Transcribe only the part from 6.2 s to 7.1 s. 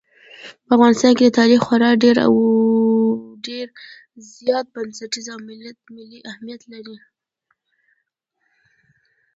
اهمیت لري.